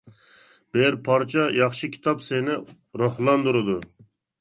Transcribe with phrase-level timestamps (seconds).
[0.77, 2.59] بىر پارچە ياخشى كىتاب سېنى
[3.03, 3.81] روھلاندۇرىدۇ.